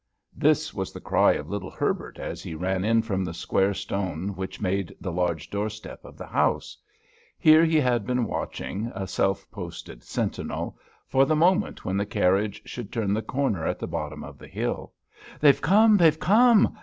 [0.35, 4.29] This was the cry of little Herbert as he ran in from the square stone
[4.35, 6.75] which made the large doorstep of the house.
[7.37, 10.75] Here he had been watching, a self posted sentinel,
[11.05, 14.47] for the moment when the carriage should turn the corner at the bottom of the
[14.47, 14.91] hill.
[15.39, 15.97] "They've come!
[15.97, 16.75] they've come!"